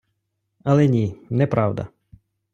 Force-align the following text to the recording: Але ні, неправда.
Але 0.63 0.87
ні, 0.87 1.17
неправда. 1.29 1.87